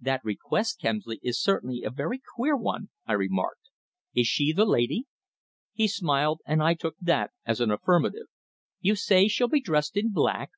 "That 0.00 0.24
request, 0.24 0.80
Kemsley, 0.80 1.20
is 1.22 1.40
certainly 1.40 1.84
a 1.84 1.90
very 1.92 2.20
queer 2.34 2.56
one," 2.56 2.88
I 3.06 3.12
remarked. 3.12 3.68
"Is 4.12 4.26
she 4.26 4.52
the 4.52 4.64
lady?" 4.64 5.06
He 5.72 5.86
smiled, 5.86 6.40
and 6.44 6.60
I 6.60 6.74
took 6.74 6.96
that 7.00 7.30
as 7.46 7.60
an 7.60 7.70
affirmative. 7.70 8.26
"You 8.80 8.96
say 8.96 9.28
she'll 9.28 9.46
be 9.46 9.60
dressed 9.60 9.96
in 9.96 10.10
black. 10.10 10.50